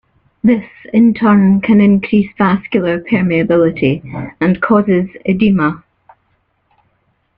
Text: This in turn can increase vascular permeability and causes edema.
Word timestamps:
This 0.43 0.65
in 0.91 1.13
turn 1.13 1.61
can 1.61 1.79
increase 1.79 2.27
vascular 2.35 3.01
permeability 3.01 4.33
and 4.41 4.59
causes 4.59 5.07
edema. 5.27 5.83